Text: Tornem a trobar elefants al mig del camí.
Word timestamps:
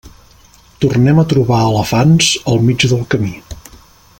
Tornem 0.85 1.19
a 1.21 1.25
trobar 1.33 1.59
elefants 1.65 2.31
al 2.53 2.65
mig 2.71 2.89
del 2.95 3.07
camí. 3.15 3.35